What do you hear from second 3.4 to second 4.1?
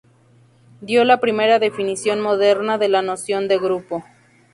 de grupo.